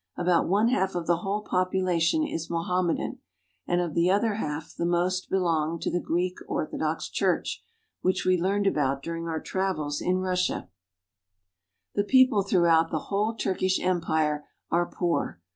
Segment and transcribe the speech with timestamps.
[0.17, 3.19] About one half of the whole popula tion is Mohammedan;
[3.67, 7.63] and of the other half the most be long to the Greek Orthodox Church,
[8.01, 10.69] which we learned about during our travels in Russia.
[11.95, 12.03] Turkish Officer.
[12.03, 12.03] 374 TURKEY.
[12.07, 15.39] The people throughout the whole Turkish Empire are poor.